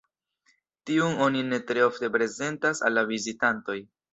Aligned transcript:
Tiun 0.89 1.13
oni 1.27 1.43
tre 1.73 1.85
ofte 1.89 2.11
prezentas 2.17 2.85
al 2.89 2.99
la 3.01 3.07
vizitantoj. 3.15 3.79